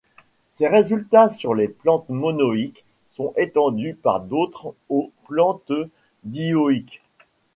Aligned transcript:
Ses 0.51 0.67
résultats 0.67 1.27
sur 1.27 1.53
les 1.53 1.67
plantes 1.67 2.09
monoïques 2.09 2.85
sont 3.11 3.35
étendus 3.37 3.93
par 3.93 4.21
d'autres 4.21 4.73
aux 4.89 5.11
plantes 5.27 5.71
dioïques. 6.23 7.03